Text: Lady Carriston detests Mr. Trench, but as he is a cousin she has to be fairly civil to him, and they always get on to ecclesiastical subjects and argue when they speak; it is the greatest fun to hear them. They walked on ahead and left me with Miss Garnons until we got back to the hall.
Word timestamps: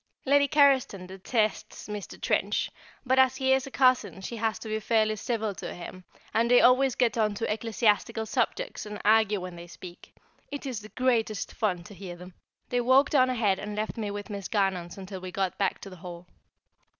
Lady 0.25 0.47
Carriston 0.47 1.05
detests 1.05 1.87
Mr. 1.87 2.19
Trench, 2.19 2.71
but 3.05 3.19
as 3.19 3.35
he 3.35 3.53
is 3.53 3.67
a 3.67 3.69
cousin 3.69 4.19
she 4.19 4.37
has 4.37 4.57
to 4.57 4.67
be 4.67 4.79
fairly 4.79 5.15
civil 5.15 5.53
to 5.53 5.75
him, 5.75 6.03
and 6.33 6.49
they 6.49 6.59
always 6.59 6.95
get 6.95 7.19
on 7.19 7.35
to 7.35 7.53
ecclesiastical 7.53 8.25
subjects 8.25 8.87
and 8.87 8.99
argue 9.05 9.39
when 9.39 9.55
they 9.55 9.67
speak; 9.67 10.15
it 10.49 10.65
is 10.65 10.79
the 10.79 10.89
greatest 10.89 11.53
fun 11.53 11.83
to 11.83 11.93
hear 11.93 12.15
them. 12.15 12.33
They 12.69 12.81
walked 12.81 13.13
on 13.13 13.29
ahead 13.29 13.59
and 13.59 13.75
left 13.75 13.95
me 13.95 14.09
with 14.09 14.31
Miss 14.31 14.47
Garnons 14.47 14.97
until 14.97 15.21
we 15.21 15.31
got 15.31 15.59
back 15.59 15.77
to 15.81 15.89
the 15.91 15.97
hall. 15.97 16.25